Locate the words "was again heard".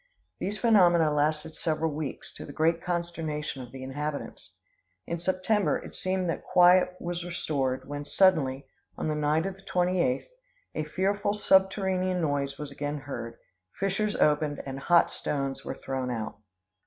12.57-13.37